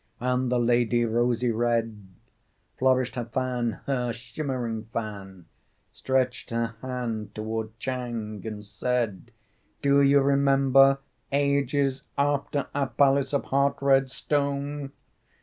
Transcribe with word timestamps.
And 0.19 0.51
the 0.51 0.57
lady, 0.57 1.05
rosy 1.05 1.51
red, 1.51 1.95
Flourished 2.79 3.13
her 3.13 3.25
fan, 3.25 3.81
her 3.85 4.11
shimmering 4.11 4.85
fan, 4.85 5.45
Stretched 5.93 6.49
her 6.49 6.73
hand 6.81 7.35
toward 7.35 7.77
Chang, 7.77 8.41
and 8.43 8.65
said: 8.65 9.29
"Do 9.83 10.01
you 10.01 10.19
remember, 10.21 10.97
Ages 11.31 12.01
after, 12.17 12.65
Our 12.73 12.87
palace 12.87 13.31
of 13.31 13.45
heart 13.45 13.77
red 13.79 14.09
stone? 14.09 14.91